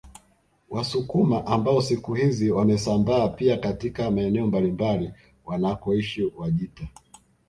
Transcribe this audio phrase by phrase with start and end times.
[0.69, 5.13] Wasukuma ambao siku hizi wamesambaa pia katika maeneo mbalimbali
[5.45, 6.87] wanakoishi Wajita